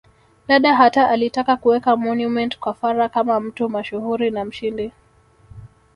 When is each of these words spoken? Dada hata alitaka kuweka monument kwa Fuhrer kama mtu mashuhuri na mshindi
Dada 0.47 0.75
hata 0.75 1.09
alitaka 1.09 1.57
kuweka 1.57 1.95
monument 1.95 2.59
kwa 2.59 2.73
Fuhrer 2.73 3.09
kama 3.09 3.39
mtu 3.39 3.69
mashuhuri 3.69 4.31
na 4.31 4.45
mshindi 4.45 4.91